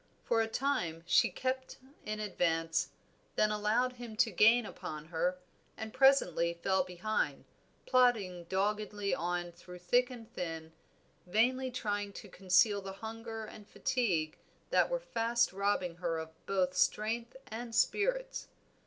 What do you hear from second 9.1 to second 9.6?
on